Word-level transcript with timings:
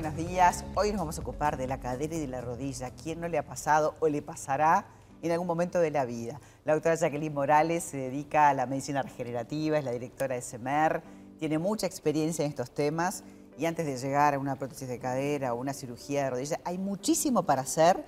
buenos 0.00 0.16
días. 0.16 0.64
Hoy 0.76 0.90
nos 0.90 1.00
vamos 1.00 1.18
a 1.18 1.22
ocupar 1.22 1.56
de 1.56 1.66
la 1.66 1.80
cadera 1.80 2.14
y 2.14 2.20
de 2.20 2.28
la 2.28 2.40
rodilla. 2.40 2.92
¿Quién 2.92 3.18
no 3.18 3.26
le 3.26 3.36
ha 3.36 3.44
pasado 3.44 3.96
o 3.98 4.06
le 4.06 4.22
pasará 4.22 4.86
en 5.22 5.32
algún 5.32 5.48
momento 5.48 5.80
de 5.80 5.90
la 5.90 6.04
vida? 6.04 6.40
La 6.64 6.74
doctora 6.74 6.94
Jacqueline 6.94 7.34
Morales 7.34 7.82
se 7.82 7.96
dedica 7.96 8.48
a 8.48 8.54
la 8.54 8.66
medicina 8.66 9.02
regenerativa, 9.02 9.76
es 9.76 9.84
la 9.84 9.90
directora 9.90 10.36
de 10.36 10.42
SEMER, 10.42 11.02
tiene 11.40 11.58
mucha 11.58 11.88
experiencia 11.88 12.44
en 12.44 12.50
estos 12.50 12.70
temas 12.70 13.24
y 13.58 13.66
antes 13.66 13.86
de 13.86 13.96
llegar 13.96 14.34
a 14.34 14.38
una 14.38 14.54
prótesis 14.54 14.86
de 14.86 15.00
cadera 15.00 15.52
o 15.52 15.56
una 15.56 15.72
cirugía 15.72 16.22
de 16.22 16.30
rodilla, 16.30 16.60
hay 16.62 16.78
muchísimo 16.78 17.42
para 17.42 17.62
hacer 17.62 18.04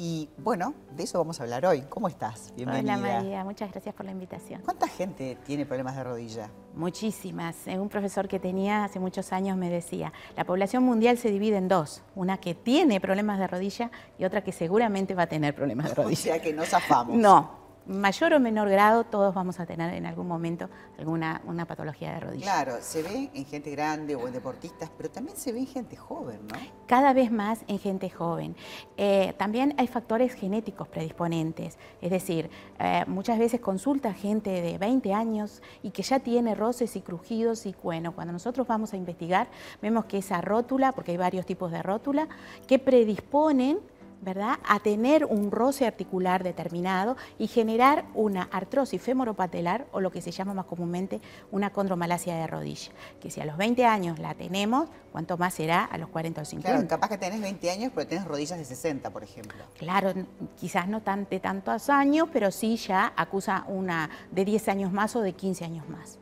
y 0.00 0.30
bueno, 0.38 0.74
de 0.96 1.02
eso 1.02 1.18
vamos 1.18 1.40
a 1.40 1.42
hablar 1.42 1.66
hoy. 1.66 1.82
¿Cómo 1.88 2.06
estás? 2.06 2.52
Bienvenida. 2.54 2.96
Hola 2.96 3.14
María, 3.14 3.44
muchas 3.44 3.68
gracias 3.72 3.92
por 3.96 4.06
la 4.06 4.12
invitación. 4.12 4.62
¿Cuánta 4.62 4.86
gente 4.86 5.36
tiene 5.44 5.66
problemas 5.66 5.96
de 5.96 6.04
rodilla? 6.04 6.50
Muchísimas. 6.76 7.66
Un 7.66 7.88
profesor 7.88 8.28
que 8.28 8.38
tenía 8.38 8.84
hace 8.84 9.00
muchos 9.00 9.32
años 9.32 9.56
me 9.56 9.68
decía, 9.68 10.12
la 10.36 10.44
población 10.44 10.84
mundial 10.84 11.18
se 11.18 11.32
divide 11.32 11.56
en 11.56 11.66
dos, 11.66 12.02
una 12.14 12.38
que 12.38 12.54
tiene 12.54 13.00
problemas 13.00 13.40
de 13.40 13.48
rodilla 13.48 13.90
y 14.20 14.24
otra 14.24 14.44
que 14.44 14.52
seguramente 14.52 15.16
va 15.16 15.24
a 15.24 15.26
tener 15.26 15.52
problemas 15.52 15.88
de 15.88 15.94
rodilla. 15.96 16.08
O 16.18 16.22
sea 16.22 16.40
que 16.40 16.52
no 16.52 16.64
zafamos. 16.64 17.16
No, 17.16 17.57
mayor 17.88 18.34
o 18.34 18.40
menor 18.40 18.68
grado, 18.68 19.04
todos 19.04 19.34
vamos 19.34 19.58
a 19.60 19.66
tener 19.66 19.92
en 19.94 20.06
algún 20.06 20.28
momento 20.28 20.68
alguna 20.98 21.40
una 21.46 21.64
patología 21.64 22.14
de 22.14 22.20
rodilla. 22.20 22.42
Claro, 22.44 22.76
se 22.80 23.02
ve 23.02 23.30
en 23.34 23.44
gente 23.46 23.70
grande 23.70 24.14
o 24.14 24.26
en 24.26 24.34
deportistas, 24.34 24.90
pero 24.96 25.10
también 25.10 25.36
se 25.36 25.52
ve 25.52 25.60
en 25.60 25.66
gente 25.66 25.96
joven, 25.96 26.40
¿no? 26.46 26.58
Cada 26.86 27.12
vez 27.12 27.32
más 27.32 27.60
en 27.66 27.78
gente 27.78 28.10
joven. 28.10 28.54
Eh, 28.96 29.34
también 29.38 29.74
hay 29.78 29.86
factores 29.86 30.34
genéticos 30.34 30.88
predisponentes, 30.88 31.78
es 32.00 32.10
decir, 32.10 32.50
eh, 32.78 33.04
muchas 33.06 33.38
veces 33.38 33.60
consulta 33.60 34.12
gente 34.12 34.50
de 34.50 34.78
20 34.78 35.14
años 35.14 35.62
y 35.82 35.90
que 35.90 36.02
ya 36.02 36.20
tiene 36.20 36.54
roces 36.54 36.94
y 36.96 37.00
crujidos 37.00 37.66
y 37.66 37.74
bueno, 37.82 38.14
cuando 38.14 38.32
nosotros 38.32 38.66
vamos 38.66 38.92
a 38.92 38.96
investigar, 38.96 39.48
vemos 39.80 40.04
que 40.04 40.18
esa 40.18 40.40
rótula, 40.40 40.92
porque 40.92 41.12
hay 41.12 41.16
varios 41.16 41.46
tipos 41.46 41.70
de 41.72 41.82
rótula, 41.82 42.28
que 42.66 42.78
predisponen 42.78 43.78
¿verdad? 44.20 44.58
a 44.66 44.80
tener 44.80 45.24
un 45.24 45.50
roce 45.50 45.86
articular 45.86 46.42
determinado 46.42 47.16
y 47.38 47.46
generar 47.46 48.04
una 48.14 48.42
artrosis 48.52 49.00
femoropatelar 49.00 49.86
o 49.92 50.00
lo 50.00 50.10
que 50.10 50.20
se 50.20 50.30
llama 50.30 50.54
más 50.54 50.66
comúnmente 50.66 51.20
una 51.50 51.70
condromalacia 51.70 52.34
de 52.36 52.46
rodilla, 52.46 52.92
que 53.20 53.30
si 53.30 53.40
a 53.40 53.44
los 53.44 53.56
20 53.56 53.84
años 53.84 54.18
la 54.18 54.34
tenemos, 54.34 54.88
¿cuánto 55.12 55.36
más 55.36 55.54
será 55.54 55.84
a 55.84 55.98
los 55.98 56.08
40 56.08 56.42
o 56.42 56.44
50? 56.44 56.70
Claro, 56.70 56.88
capaz 56.88 57.08
que 57.08 57.18
tenés 57.18 57.40
20 57.40 57.70
años, 57.70 57.92
pero 57.94 58.06
tenés 58.06 58.24
rodillas 58.24 58.58
de 58.58 58.64
60, 58.64 59.10
por 59.10 59.22
ejemplo. 59.22 59.64
Claro, 59.76 60.12
quizás 60.56 60.88
no 60.88 61.02
tan, 61.02 61.28
de 61.28 61.40
tantos 61.40 61.88
años, 61.90 62.28
pero 62.32 62.50
sí 62.50 62.76
ya 62.76 63.12
acusa 63.16 63.64
una 63.68 64.10
de 64.30 64.44
10 64.44 64.68
años 64.68 64.92
más 64.92 65.16
o 65.16 65.20
de 65.20 65.32
15 65.32 65.64
años 65.64 65.88
más. 65.88 66.18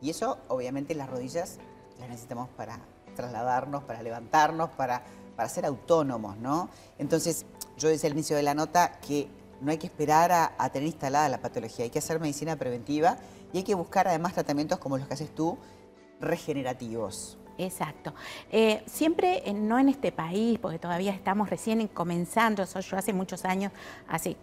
Y 0.00 0.10
eso, 0.10 0.38
obviamente, 0.48 0.94
las 0.94 1.08
rodillas 1.08 1.58
las 1.98 2.08
necesitamos 2.08 2.48
para 2.50 2.80
trasladarnos, 3.14 3.84
para 3.84 4.02
levantarnos, 4.02 4.70
para 4.70 5.02
para 5.36 5.48
ser 5.48 5.66
autónomos, 5.66 6.36
¿no? 6.38 6.70
Entonces, 6.98 7.44
yo 7.76 7.88
decía 7.88 8.08
al 8.08 8.14
inicio 8.14 8.36
de 8.36 8.42
la 8.42 8.54
nota 8.54 8.98
que 9.00 9.28
no 9.60 9.70
hay 9.70 9.78
que 9.78 9.86
esperar 9.86 10.32
a, 10.32 10.70
tener 10.70 10.86
instalada 10.86 11.28
la 11.28 11.40
patología, 11.40 11.84
hay 11.84 11.90
que 11.90 11.98
hacer 11.98 12.20
medicina 12.20 12.56
preventiva 12.56 13.18
y 13.52 13.58
hay 13.58 13.64
que 13.64 13.74
buscar 13.74 14.08
además 14.08 14.34
tratamientos 14.34 14.78
como 14.78 14.98
los 14.98 15.06
que 15.06 15.14
haces 15.14 15.34
tú, 15.34 15.58
regenerativos. 16.20 17.38
Exacto. 17.58 18.12
Eh, 18.52 18.82
siempre, 18.86 19.42
no 19.54 19.78
en 19.78 19.88
este 19.88 20.12
país, 20.12 20.58
porque 20.58 20.78
todavía 20.78 21.12
estamos 21.12 21.48
recién 21.48 21.86
comenzando, 21.88 22.64
yo 22.64 22.96
hace 22.96 23.12
muchos 23.12 23.44
años, 23.44 23.72
hace 24.08 24.36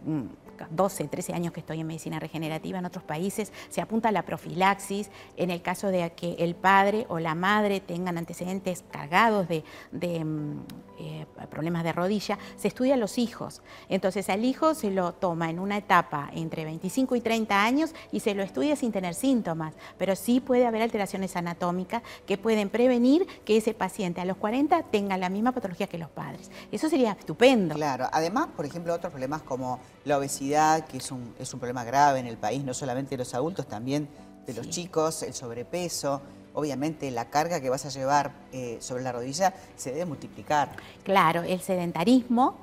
12, 0.69 1.03
mm, 1.03 1.07
13 1.07 1.33
años 1.33 1.53
que 1.53 1.59
estoy 1.59 1.79
en 1.79 1.87
medicina 1.87 2.19
regenerativa 2.19 2.79
en 2.79 2.85
otros 2.85 3.03
países, 3.03 3.51
se 3.69 3.81
apunta 3.81 4.09
a 4.09 4.11
la 4.11 4.23
profilaxis 4.23 5.11
en 5.37 5.51
el 5.51 5.61
caso 5.61 5.87
de 5.89 6.11
que 6.13 6.35
el 6.39 6.55
padre 6.55 7.05
o 7.09 7.19
la 7.19 7.35
madre 7.35 7.79
tengan 7.81 8.17
antecedentes 8.17 8.83
cargados 8.89 9.47
de, 9.47 9.63
mm, 9.91 10.59
eh, 10.99 11.25
problemas 11.49 11.83
de 11.83 11.91
rodilla, 11.91 12.39
se 12.55 12.67
estudia 12.67 12.95
a 12.95 12.97
los 12.97 13.17
hijos. 13.17 13.61
Entonces 13.89 14.29
al 14.29 14.43
hijo 14.45 14.73
se 14.73 14.89
lo 14.89 15.13
toma 15.13 15.49
en 15.49 15.59
una 15.59 15.77
etapa 15.77 16.29
entre 16.33 16.65
25 16.65 17.15
y 17.15 17.21
30 17.21 17.63
años 17.63 17.93
y 18.11 18.21
se 18.21 18.33
lo 18.33 18.41
estudia 18.41 18.75
sin 18.75 18.91
tener 18.91 19.13
síntomas, 19.13 19.73
pero 19.97 20.15
sí 20.15 20.39
puede 20.39 20.65
haber 20.65 20.81
alteraciones 20.81 21.35
anatómicas 21.35 22.01
que 22.25 22.37
pueden 22.37 22.69
prevenir 22.69 23.02
que 23.45 23.57
ese 23.57 23.73
paciente 23.73 24.21
a 24.21 24.25
los 24.25 24.37
40 24.37 24.83
tenga 24.83 25.17
la 25.17 25.29
misma 25.29 25.51
patología 25.51 25.87
que 25.87 25.97
los 25.97 26.09
padres. 26.09 26.49
Eso 26.71 26.89
sería 26.89 27.11
estupendo. 27.11 27.75
Claro, 27.75 28.07
además, 28.11 28.47
por 28.55 28.65
ejemplo, 28.65 28.93
otros 28.93 29.11
problemas 29.11 29.41
como 29.41 29.79
la 30.05 30.17
obesidad, 30.17 30.85
que 30.85 30.97
es 30.97 31.11
un, 31.11 31.33
es 31.39 31.53
un 31.53 31.59
problema 31.59 31.83
grave 31.83 32.19
en 32.19 32.27
el 32.27 32.37
país, 32.37 32.63
no 32.63 32.73
solamente 32.73 33.11
de 33.11 33.17
los 33.17 33.33
adultos, 33.33 33.67
también 33.67 34.07
de 34.45 34.53
los 34.53 34.69
chicos, 34.69 35.23
el 35.23 35.33
sobrepeso 35.33 36.21
obviamente 36.53 37.09
la 37.11 37.29
carga 37.29 37.59
que 37.59 37.69
vas 37.69 37.85
a 37.85 37.89
llevar 37.89 38.31
eh, 38.51 38.77
sobre 38.79 39.03
la 39.03 39.11
rodilla 39.11 39.53
se 39.75 39.91
debe 39.91 40.05
multiplicar. 40.05 40.69
Claro, 41.03 41.41
el 41.41 41.59
sedentarismo 41.61 42.55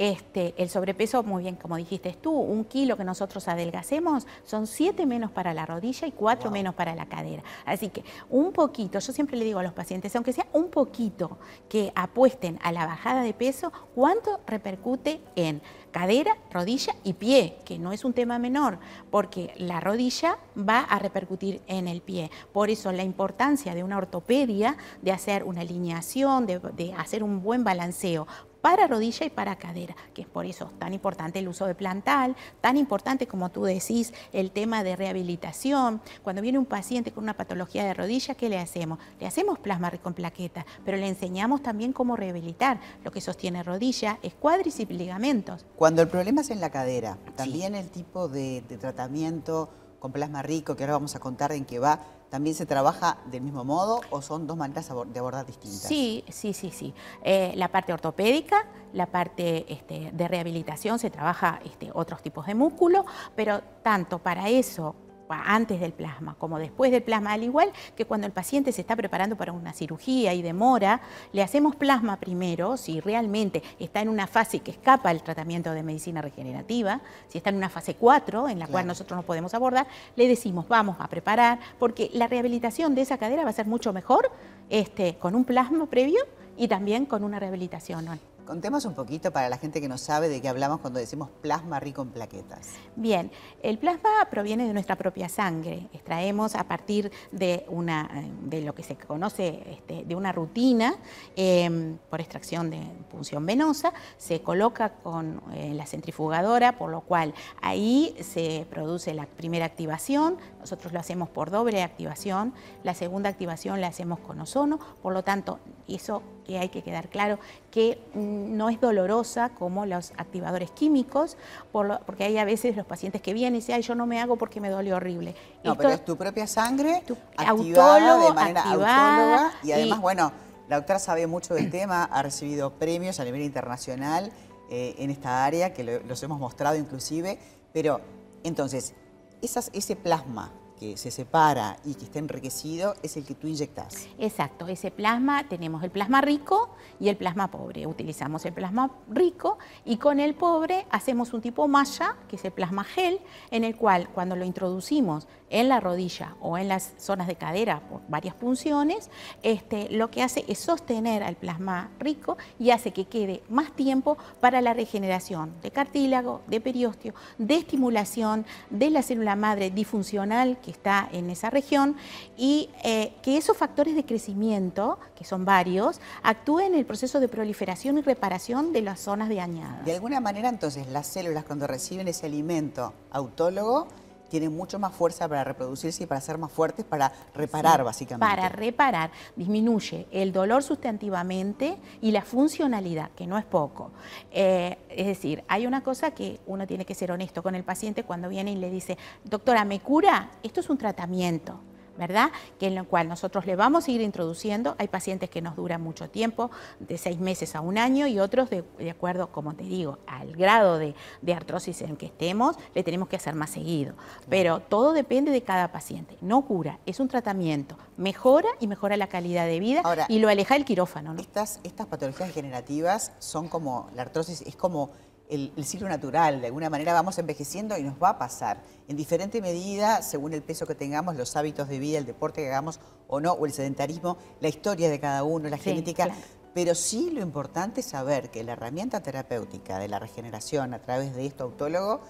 este, 0.00 0.54
el 0.56 0.70
sobrepeso, 0.70 1.22
muy 1.22 1.42
bien, 1.42 1.56
como 1.56 1.76
dijiste 1.76 2.16
tú, 2.18 2.32
un 2.32 2.64
kilo 2.64 2.96
que 2.96 3.04
nosotros 3.04 3.46
adelgacemos 3.48 4.26
son 4.44 4.66
siete 4.66 5.04
menos 5.04 5.30
para 5.30 5.52
la 5.52 5.66
rodilla 5.66 6.06
y 6.06 6.12
cuatro 6.12 6.50
menos 6.50 6.74
para 6.74 6.94
la 6.94 7.04
cadera. 7.04 7.42
Así 7.66 7.90
que 7.90 8.02
un 8.30 8.50
poquito, 8.50 8.98
yo 8.98 9.12
siempre 9.12 9.36
le 9.36 9.44
digo 9.44 9.58
a 9.58 9.62
los 9.62 9.74
pacientes, 9.74 10.16
aunque 10.16 10.32
sea 10.32 10.46
un 10.54 10.70
poquito 10.70 11.36
que 11.68 11.92
apuesten 11.94 12.58
a 12.62 12.72
la 12.72 12.86
bajada 12.86 13.22
de 13.22 13.34
peso, 13.34 13.74
¿cuánto 13.94 14.40
repercute 14.46 15.20
en 15.36 15.60
cadera, 15.90 16.34
rodilla 16.50 16.94
y 17.04 17.12
pie? 17.12 17.58
Que 17.66 17.78
no 17.78 17.92
es 17.92 18.02
un 18.02 18.14
tema 18.14 18.38
menor, 18.38 18.78
porque 19.10 19.52
la 19.58 19.80
rodilla 19.80 20.38
va 20.56 20.78
a 20.80 20.98
repercutir 20.98 21.60
en 21.66 21.88
el 21.88 22.00
pie. 22.00 22.30
Por 22.54 22.70
eso 22.70 22.90
la 22.90 23.02
importancia 23.02 23.74
de 23.74 23.84
una 23.84 23.98
ortopedia, 23.98 24.78
de 25.02 25.12
hacer 25.12 25.44
una 25.44 25.60
alineación, 25.60 26.46
de, 26.46 26.58
de 26.58 26.94
hacer 26.94 27.22
un 27.22 27.42
buen 27.42 27.64
balanceo 27.64 28.26
para 28.60 28.86
rodilla 28.86 29.26
y 29.26 29.30
para 29.30 29.56
cadera, 29.56 29.96
que 30.14 30.22
es 30.22 30.28
por 30.28 30.46
eso 30.46 30.70
tan 30.78 30.92
importante 30.92 31.38
el 31.38 31.48
uso 31.48 31.66
de 31.66 31.74
plantal, 31.74 32.36
tan 32.60 32.76
importante 32.76 33.26
como 33.26 33.50
tú 33.50 33.64
decís 33.64 34.12
el 34.32 34.50
tema 34.50 34.84
de 34.84 34.96
rehabilitación. 34.96 36.00
Cuando 36.22 36.42
viene 36.42 36.58
un 36.58 36.66
paciente 36.66 37.12
con 37.12 37.24
una 37.24 37.36
patología 37.36 37.84
de 37.84 37.94
rodilla, 37.94 38.34
¿qué 38.34 38.48
le 38.48 38.58
hacemos? 38.58 38.98
Le 39.18 39.26
hacemos 39.26 39.58
plasma 39.58 39.90
con 40.02 40.14
plaqueta, 40.14 40.66
pero 40.84 40.96
le 40.96 41.08
enseñamos 41.08 41.62
también 41.62 41.92
cómo 41.92 42.16
rehabilitar. 42.16 42.80
Lo 43.04 43.10
que 43.10 43.20
sostiene 43.20 43.62
rodilla, 43.62 44.18
escuadris 44.22 44.78
y 44.80 44.86
ligamentos. 44.86 45.66
Cuando 45.76 46.02
el 46.02 46.08
problema 46.08 46.42
es 46.42 46.50
en 46.50 46.60
la 46.60 46.70
cadera, 46.70 47.18
también 47.36 47.74
el 47.74 47.90
tipo 47.90 48.28
de, 48.28 48.62
de 48.68 48.76
tratamiento 48.76 49.70
con 49.98 50.12
plasma 50.12 50.42
rico, 50.42 50.76
que 50.76 50.84
ahora 50.84 50.94
vamos 50.94 51.14
a 51.16 51.20
contar 51.20 51.52
en 51.52 51.64
qué 51.64 51.78
va, 51.78 52.00
¿también 52.30 52.54
se 52.54 52.64
trabaja 52.64 53.18
del 53.26 53.42
mismo 53.42 53.64
modo 53.64 54.00
o 54.10 54.22
son 54.22 54.46
dos 54.46 54.56
maneras 54.56 54.88
de 54.88 55.18
abordar 55.18 55.44
distintas? 55.44 55.82
Sí, 55.82 56.24
sí, 56.28 56.54
sí, 56.54 56.70
sí. 56.70 56.94
Eh, 57.22 57.52
la 57.56 57.68
parte 57.68 57.92
ortopédica, 57.92 58.66
la 58.92 59.06
parte 59.06 59.70
este, 59.72 60.10
de 60.12 60.28
rehabilitación, 60.28 60.98
se 60.98 61.10
trabaja 61.10 61.60
este, 61.64 61.90
otros 61.92 62.22
tipos 62.22 62.46
de 62.46 62.54
músculo, 62.54 63.04
pero 63.34 63.60
tanto 63.82 64.18
para 64.18 64.48
eso 64.48 64.94
antes 65.30 65.80
del 65.80 65.92
plasma 65.92 66.34
como 66.38 66.58
después 66.58 66.90
del 66.90 67.02
plasma, 67.02 67.32
al 67.32 67.42
igual 67.42 67.72
que 67.96 68.04
cuando 68.04 68.26
el 68.26 68.32
paciente 68.32 68.72
se 68.72 68.80
está 68.80 68.96
preparando 68.96 69.36
para 69.36 69.52
una 69.52 69.72
cirugía 69.72 70.34
y 70.34 70.42
demora, 70.42 71.00
le 71.32 71.42
hacemos 71.42 71.76
plasma 71.76 72.18
primero, 72.18 72.76
si 72.76 73.00
realmente 73.00 73.62
está 73.78 74.00
en 74.00 74.08
una 74.08 74.26
fase 74.26 74.60
que 74.60 74.70
escapa 74.70 75.10
al 75.10 75.22
tratamiento 75.22 75.72
de 75.72 75.82
medicina 75.82 76.22
regenerativa, 76.22 77.00
si 77.28 77.38
está 77.38 77.50
en 77.50 77.56
una 77.56 77.68
fase 77.68 77.94
4, 77.94 78.48
en 78.48 78.58
la 78.58 78.66
cual 78.66 78.86
nosotros 78.86 79.16
no 79.16 79.22
podemos 79.22 79.54
abordar, 79.54 79.86
le 80.16 80.28
decimos 80.28 80.68
vamos 80.68 80.96
a 81.00 81.08
preparar, 81.08 81.58
porque 81.78 82.10
la 82.12 82.26
rehabilitación 82.26 82.94
de 82.94 83.02
esa 83.02 83.18
cadera 83.18 83.44
va 83.44 83.50
a 83.50 83.54
ser 83.54 83.66
mucho 83.66 83.92
mejor 83.92 84.30
este, 84.68 85.16
con 85.16 85.34
un 85.34 85.44
plasma 85.44 85.86
previo 85.86 86.20
y 86.56 86.68
también 86.68 87.06
con 87.06 87.24
una 87.24 87.38
rehabilitación. 87.38 88.06
Contemos 88.50 88.84
un 88.84 88.94
poquito 88.94 89.30
para 89.30 89.48
la 89.48 89.58
gente 89.58 89.80
que 89.80 89.88
no 89.88 89.96
sabe 89.96 90.28
de 90.28 90.42
qué 90.42 90.48
hablamos 90.48 90.80
cuando 90.80 90.98
decimos 90.98 91.28
plasma 91.40 91.78
rico 91.78 92.02
en 92.02 92.08
plaquetas. 92.08 92.70
Bien, 92.96 93.30
el 93.62 93.78
plasma 93.78 94.10
proviene 94.28 94.66
de 94.66 94.72
nuestra 94.72 94.96
propia 94.96 95.28
sangre. 95.28 95.86
Extraemos 95.92 96.56
a 96.56 96.64
partir 96.64 97.12
de, 97.30 97.64
una, 97.68 98.10
de 98.42 98.62
lo 98.62 98.74
que 98.74 98.82
se 98.82 98.96
conoce 98.96 99.62
este, 99.70 100.04
de 100.04 100.16
una 100.16 100.32
rutina 100.32 100.96
em, 101.36 101.96
por 102.10 102.20
extracción 102.20 102.70
de 102.70 102.80
punción 103.08 103.46
venosa, 103.46 103.92
se 104.18 104.42
coloca 104.42 104.94
con 104.94 105.40
eh, 105.54 105.72
la 105.72 105.86
centrifugadora, 105.86 106.76
por 106.76 106.90
lo 106.90 107.02
cual 107.02 107.34
ahí 107.62 108.16
se 108.20 108.66
produce 108.68 109.14
la 109.14 109.26
primera 109.26 109.64
activación, 109.64 110.38
nosotros 110.58 110.92
lo 110.92 110.98
hacemos 110.98 111.28
por 111.28 111.52
doble 111.52 111.84
activación, 111.84 112.52
la 112.82 112.94
segunda 112.94 113.28
activación 113.28 113.80
la 113.80 113.86
hacemos 113.86 114.18
con 114.18 114.40
ozono, 114.40 114.80
por 115.02 115.12
lo 115.12 115.22
tanto, 115.22 115.60
eso 115.86 116.22
que 116.44 116.58
hay 116.58 116.68
que 116.68 116.82
quedar 116.82 117.08
claro, 117.08 117.38
que 117.70 118.00
no 118.40 118.68
es 118.68 118.80
dolorosa 118.80 119.50
como 119.50 119.86
los 119.86 120.12
activadores 120.16 120.70
químicos, 120.70 121.36
porque 121.72 122.24
hay 122.24 122.38
a 122.38 122.44
veces 122.44 122.76
los 122.76 122.86
pacientes 122.86 123.20
que 123.20 123.32
vienen 123.32 123.56
y 123.56 123.58
dicen, 123.58 123.76
ay, 123.76 123.82
yo 123.82 123.94
no 123.94 124.06
me 124.06 124.20
hago 124.20 124.36
porque 124.36 124.60
me 124.60 124.70
duele 124.70 124.92
horrible. 124.92 125.34
No, 125.64 125.76
pero 125.76 125.90
es 125.90 126.04
tu 126.04 126.16
propia 126.16 126.46
sangre, 126.46 127.02
activada 127.36 128.18
de 128.18 128.32
manera 128.32 128.62
autóloga 128.62 129.52
y 129.62 129.72
además, 129.72 130.00
bueno, 130.00 130.32
la 130.68 130.76
doctora 130.76 130.98
sabe 130.98 131.26
mucho 131.26 131.54
del 131.54 131.70
tema, 131.70 132.04
ha 132.04 132.22
recibido 132.22 132.70
premios 132.74 133.18
a 133.20 133.24
nivel 133.24 133.42
internacional 133.42 134.32
eh, 134.70 134.94
en 134.98 135.10
esta 135.10 135.44
área, 135.44 135.72
que 135.74 135.82
los 135.82 136.22
hemos 136.22 136.38
mostrado 136.38 136.76
inclusive, 136.76 137.38
pero 137.72 138.00
entonces, 138.44 138.94
ese 139.42 139.96
plasma 139.96 140.52
que 140.80 140.96
se 140.96 141.10
separa 141.10 141.76
y 141.84 141.94
que 141.94 142.06
está 142.06 142.18
enriquecido 142.18 142.94
es 143.02 143.18
el 143.18 143.24
que 143.26 143.34
tú 143.34 143.46
inyectas. 143.46 144.08
Exacto, 144.18 144.66
ese 144.66 144.90
plasma, 144.90 145.46
tenemos 145.46 145.84
el 145.84 145.90
plasma 145.90 146.22
rico 146.22 146.70
y 146.98 147.10
el 147.10 147.18
plasma 147.18 147.50
pobre. 147.50 147.86
Utilizamos 147.86 148.46
el 148.46 148.54
plasma 148.54 148.90
rico 149.10 149.58
y 149.84 149.98
con 149.98 150.20
el 150.20 150.34
pobre 150.34 150.86
hacemos 150.90 151.34
un 151.34 151.42
tipo 151.42 151.68
malla, 151.68 152.16
que 152.28 152.36
es 152.36 152.44
el 152.46 152.52
plasma 152.52 152.84
gel, 152.84 153.20
en 153.50 153.64
el 153.64 153.76
cual 153.76 154.08
cuando 154.08 154.36
lo 154.36 154.46
introducimos 154.46 155.28
en 155.50 155.68
la 155.68 155.80
rodilla 155.80 156.36
o 156.40 156.56
en 156.56 156.68
las 156.68 156.94
zonas 156.96 157.26
de 157.26 157.34
cadera 157.34 157.80
por 157.88 158.00
varias 158.08 158.34
punciones, 158.34 159.10
este, 159.42 159.90
lo 159.90 160.10
que 160.10 160.22
hace 160.22 160.44
es 160.48 160.58
sostener 160.60 161.22
al 161.22 161.36
plasma 161.36 161.90
rico 161.98 162.38
y 162.58 162.70
hace 162.70 162.92
que 162.92 163.06
quede 163.06 163.42
más 163.50 163.72
tiempo 163.72 164.16
para 164.40 164.60
la 164.60 164.72
regeneración 164.72 165.52
de 165.60 165.72
cartílago, 165.72 166.40
de 166.46 166.60
periósteo, 166.60 167.14
de 167.36 167.56
estimulación 167.56 168.46
de 168.70 168.90
la 168.90 169.02
célula 169.02 169.36
madre 169.36 169.70
disfuncional 169.70 170.58
que 170.60 170.69
está 170.70 171.08
en 171.12 171.30
esa 171.30 171.50
región 171.50 171.96
y 172.36 172.70
eh, 172.84 173.12
que 173.22 173.36
esos 173.36 173.56
factores 173.56 173.94
de 173.94 174.04
crecimiento, 174.04 174.98
que 175.16 175.24
son 175.24 175.44
varios, 175.44 176.00
actúen 176.22 176.74
en 176.74 176.78
el 176.80 176.86
proceso 176.86 177.20
de 177.20 177.28
proliferación 177.28 177.98
y 177.98 178.02
reparación 178.02 178.72
de 178.72 178.82
las 178.82 179.00
zonas 179.00 179.28
dañadas. 179.28 179.84
De 179.84 179.92
alguna 179.92 180.20
manera, 180.20 180.48
entonces, 180.48 180.86
las 180.88 181.06
células 181.06 181.44
cuando 181.44 181.66
reciben 181.66 182.08
ese 182.08 182.26
alimento 182.26 182.92
autólogo, 183.10 183.88
tienen 184.30 184.56
mucho 184.56 184.78
más 184.78 184.94
fuerza 184.94 185.28
para 185.28 185.44
reproducirse 185.44 186.04
y 186.04 186.06
para 186.06 186.20
ser 186.22 186.38
más 186.38 186.50
fuertes, 186.50 186.86
para 186.86 187.12
reparar 187.34 187.84
básicamente. 187.84 188.34
Para 188.34 188.48
reparar, 188.48 189.10
disminuye 189.36 190.06
el 190.10 190.32
dolor 190.32 190.62
sustantivamente 190.62 191.76
y 192.00 192.12
la 192.12 192.22
funcionalidad, 192.22 193.10
que 193.10 193.26
no 193.26 193.36
es 193.36 193.44
poco. 193.44 193.90
Eh, 194.30 194.78
es 194.88 195.06
decir, 195.06 195.44
hay 195.48 195.66
una 195.66 195.82
cosa 195.82 196.12
que 196.12 196.40
uno 196.46 196.66
tiene 196.66 196.86
que 196.86 196.94
ser 196.94 197.12
honesto 197.12 197.42
con 197.42 197.54
el 197.54 197.64
paciente 197.64 198.04
cuando 198.04 198.28
viene 198.28 198.52
y 198.52 198.56
le 198.56 198.70
dice, 198.70 198.96
doctora, 199.24 199.64
¿me 199.64 199.80
cura? 199.80 200.30
Esto 200.42 200.60
es 200.60 200.70
un 200.70 200.78
tratamiento. 200.78 201.60
¿Verdad? 202.00 202.30
Que 202.58 202.68
en 202.68 202.74
lo 202.74 202.86
cual 202.86 203.08
nosotros 203.08 203.44
le 203.44 203.56
vamos 203.56 203.86
a 203.86 203.90
ir 203.90 204.00
introduciendo. 204.00 204.74
Hay 204.78 204.88
pacientes 204.88 205.28
que 205.28 205.42
nos 205.42 205.54
duran 205.54 205.82
mucho 205.82 206.08
tiempo, 206.08 206.50
de 206.78 206.96
seis 206.96 207.20
meses 207.20 207.54
a 207.54 207.60
un 207.60 207.76
año, 207.76 208.06
y 208.06 208.18
otros, 208.18 208.48
de, 208.48 208.90
acuerdo, 208.90 209.30
como 209.30 209.52
te 209.52 209.64
digo, 209.64 209.98
al 210.06 210.32
grado 210.34 210.78
de, 210.78 210.94
artrosis 211.32 211.82
en 211.82 211.96
que 211.96 212.06
estemos, 212.06 212.56
le 212.74 212.82
tenemos 212.82 213.08
que 213.08 213.16
hacer 213.16 213.34
más 213.34 213.50
seguido. 213.50 213.94
Pero 214.28 214.60
todo 214.60 214.92
depende 214.92 215.30
de 215.30 215.42
cada 215.42 215.70
paciente. 215.70 216.16
No 216.22 216.42
cura, 216.42 216.78
es 216.86 216.98
un 217.00 217.08
tratamiento. 217.08 217.76
Mejora 217.98 218.48
y 218.58 218.66
mejora 218.66 218.96
la 218.96 219.06
calidad 219.06 219.46
de 219.46 219.60
vida 219.60 219.82
y 220.08 220.18
lo 220.18 220.28
aleja 220.28 220.54
del 220.54 220.64
quirófano. 220.64 221.14
Estas, 221.20 221.60
estas 221.62 221.86
patologías 221.86 222.30
degenerativas 222.30 223.12
son 223.18 223.48
como, 223.48 223.90
la 223.94 224.02
artrosis 224.02 224.40
es 224.40 224.56
como 224.56 224.90
el, 225.30 225.64
ciclo 225.64 225.88
natural, 225.88 226.40
de 226.40 226.48
alguna 226.48 226.68
manera 226.68 226.92
vamos 226.92 227.18
envejeciendo 227.18 227.76
y 227.78 227.82
nos 227.82 228.02
va 228.02 228.10
a 228.10 228.18
pasar 228.18 228.62
en 228.88 228.96
diferente 228.96 229.40
medida, 229.40 230.02
según 230.02 230.32
el 230.32 230.42
peso 230.42 230.66
que 230.66 230.74
tengamos, 230.74 231.16
los 231.16 231.36
hábitos 231.36 231.68
de 231.68 231.78
vida, 231.78 231.98
el 231.98 232.06
deporte 232.06 232.42
que 232.42 232.48
hagamos 232.48 232.80
o 233.08 233.20
no, 233.20 233.32
o 233.32 233.46
el 233.46 233.52
sedentarismo, 233.52 234.18
la 234.40 234.48
historia 234.48 234.90
de 234.90 234.98
cada 234.98 235.22
uno, 235.24 235.48
la 235.48 235.58
genética. 235.58 236.08
Pero 236.52 236.74
sí 236.74 237.10
lo 237.12 237.20
importante 237.20 237.80
es 237.80 237.86
saber 237.86 238.30
que 238.30 238.42
la 238.42 238.52
herramienta 238.52 239.00
terapéutica 239.02 239.78
de 239.78 239.86
la 239.86 240.00
regeneración 240.00 240.74
a 240.74 240.80
través 240.80 241.14
de 241.14 241.26
esto 241.26 241.44
autólogo 241.44 242.00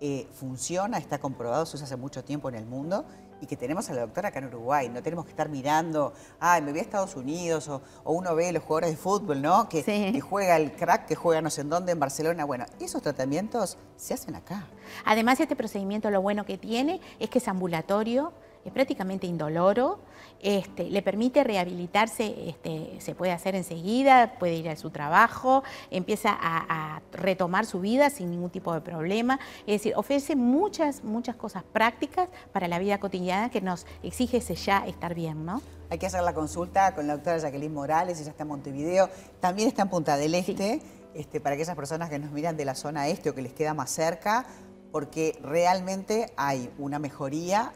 eh, 0.00 0.28
funciona, 0.32 0.98
está 0.98 1.18
comprobado, 1.18 1.64
se 1.66 1.76
usa 1.76 1.86
hace 1.86 1.96
mucho 1.96 2.22
tiempo 2.22 2.48
en 2.48 2.54
el 2.54 2.66
mundo 2.66 3.06
y 3.40 3.46
que 3.46 3.56
tenemos 3.56 3.88
a 3.90 3.94
la 3.94 4.02
doctora 4.02 4.28
acá 4.28 4.38
en 4.38 4.46
Uruguay. 4.46 4.88
No 4.88 5.02
tenemos 5.02 5.24
que 5.24 5.30
estar 5.30 5.48
mirando, 5.48 6.12
ay, 6.40 6.62
me 6.62 6.70
voy 6.70 6.80
a 6.80 6.82
Estados 6.82 7.16
Unidos, 7.16 7.68
o, 7.68 7.82
uno 8.04 8.34
ve 8.34 8.52
los 8.52 8.62
jugadores 8.62 8.90
de 8.90 8.96
fútbol, 8.96 9.42
¿no? 9.42 9.68
Que, 9.68 9.82
que, 9.82 10.20
juega 10.20 10.56
el 10.56 10.72
crack, 10.72 11.06
que 11.06 11.14
juega 11.14 11.40
no 11.40 11.50
sé 11.50 11.62
en 11.62 11.70
dónde, 11.70 11.92
en 11.92 12.00
Barcelona. 12.00 12.44
Bueno, 12.44 12.66
esos 12.80 13.02
tratamientos 13.02 13.78
se 13.96 14.14
hacen 14.14 14.34
acá. 14.34 14.66
Además, 15.04 15.40
este 15.40 15.56
procedimiento 15.56 16.10
lo 16.10 16.22
bueno 16.22 16.44
que 16.44 16.58
tiene 16.58 17.00
es 17.18 17.30
que 17.30 17.38
es 17.38 17.48
ambulatorio, 17.48 18.32
es 18.66 18.72
prácticamente 18.72 19.26
indoloro, 19.26 20.00
este, 20.42 20.90
le 20.90 21.02
permite 21.02 21.44
rehabilitarse, 21.44 22.48
este, 22.48 23.00
se 23.00 23.14
puede 23.14 23.32
hacer 23.32 23.54
enseguida, 23.54 24.34
puede 24.38 24.54
ir 24.54 24.68
a 24.68 24.76
su 24.76 24.90
trabajo, 24.90 25.62
empieza 25.90 26.36
a, 26.38 27.00
retomar 27.12 27.64
su 27.64 27.80
vida 27.80 28.10
sin 28.10 28.30
ningún 28.30 28.50
tipo 28.50 28.74
de 28.74 28.80
problema. 28.80 29.38
Es 29.60 29.80
decir, 29.80 29.94
ofrece 29.96 30.36
muchas, 30.36 31.02
muchas 31.02 31.36
cosas 31.36 31.62
prácticas 31.62 32.28
para 32.52 32.68
la 32.68 32.78
vida 32.78 33.00
cotidiana 33.00 33.50
que 33.50 33.60
nos 33.60 33.86
exige 34.02 34.38
ese 34.38 34.54
ya 34.54 34.86
estar 34.86 35.14
bien, 35.14 35.46
¿no? 35.46 35.62
Hay 35.88 35.98
que 35.98 36.06
hacer 36.06 36.22
la 36.22 36.34
consulta 36.34 36.94
con 36.94 37.06
la 37.06 37.14
doctora 37.14 37.38
Jacqueline 37.38 37.72
Morales, 37.72 38.20
ella 38.20 38.30
está 38.30 38.42
en 38.42 38.48
Montevideo, 38.48 39.08
también 39.40 39.68
está 39.68 39.82
en 39.82 39.88
Punta 39.88 40.16
del 40.16 40.34
Este, 40.34 40.82
este, 41.14 41.40
para 41.40 41.54
aquellas 41.54 41.76
personas 41.76 42.10
que 42.10 42.18
nos 42.18 42.32
miran 42.32 42.56
de 42.56 42.64
la 42.64 42.74
zona 42.74 43.08
este 43.08 43.30
o 43.30 43.34
que 43.34 43.42
les 43.42 43.54
queda 43.54 43.72
más 43.72 43.90
cerca, 43.90 44.46
porque 44.92 45.38
realmente 45.42 46.32
hay 46.36 46.70
una 46.78 46.98
mejoría 46.98 47.72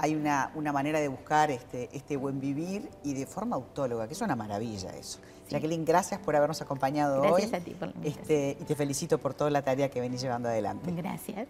hay 0.00 0.14
una, 0.14 0.50
una 0.54 0.72
manera 0.72 0.98
de 0.98 1.08
buscar 1.08 1.50
este, 1.50 1.90
este, 1.92 2.16
buen 2.16 2.40
vivir 2.40 2.88
y 3.04 3.12
de 3.12 3.26
forma 3.26 3.56
autóloga, 3.56 4.08
que 4.08 4.14
es 4.14 4.20
una 4.20 4.34
maravilla 4.34 4.90
eso. 4.96 5.18
Jacqueline, 5.50 5.84
gracias 5.84 6.20
por 6.20 6.36
habernos 6.36 6.62
acompañado 6.62 7.20
hoy. 7.20 7.42
Gracias 7.42 7.60
a 7.60 7.64
ti 7.64 7.72
por 7.72 7.92
este, 8.04 8.56
Y 8.60 8.64
te 8.64 8.76
felicito 8.76 9.18
por 9.18 9.34
toda 9.34 9.50
la 9.50 9.62
tarea 9.62 9.90
que 9.90 10.00
venís 10.00 10.22
llevando 10.22 10.48
adelante. 10.48 10.90
Gracias. 10.92 11.48